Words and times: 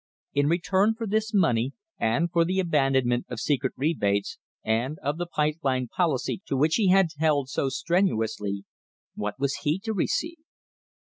In 0.33 0.47
return 0.47 0.95
for 0.95 1.05
this 1.05 1.31
money 1.31 1.73
and 1.99 2.31
for 2.31 2.43
the 2.43 2.59
abandonment 2.59 3.27
of 3.29 3.39
secret 3.39 3.71
rebates 3.77 4.39
and 4.63 4.97
of 5.03 5.19
the 5.19 5.27
pipe 5.27 5.57
line 5.61 5.89
policy 5.89 6.41
to 6.47 6.57
which 6.57 6.77
he 6.77 6.87
had 6.89 7.09
held 7.19 7.49
so 7.49 7.69
strenuously, 7.69 8.63
what 9.13 9.39
was 9.39 9.57
he 9.61 9.77
to 9.81 9.93
receive? 9.93 10.37